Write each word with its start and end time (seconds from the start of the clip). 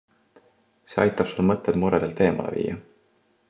See 0.93 1.03
aitab 1.03 1.29
sul 1.33 1.47
mõtted 1.51 1.79
muredelt 1.85 2.25
eemale 2.29 2.59
viia. 2.59 2.83